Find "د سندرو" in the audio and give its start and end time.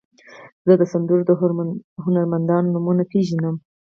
0.77-1.21